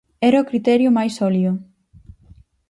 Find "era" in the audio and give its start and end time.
0.29-0.41